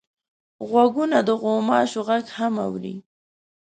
غوږونه 0.69 1.17
د 1.27 1.29
غوماشو 1.41 1.99
غږ 2.07 2.25
هم 2.37 2.53
اوري 2.67 2.95